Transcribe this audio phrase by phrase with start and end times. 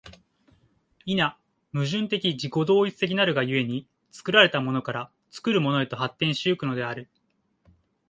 [1.05, 1.37] 否、矛
[1.85, 7.07] 盾的自己同一的なるが故に、作られたものから作るものへと発展し行くのである。